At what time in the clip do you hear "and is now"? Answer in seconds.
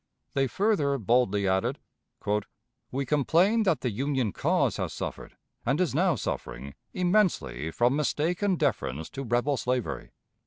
5.63-6.15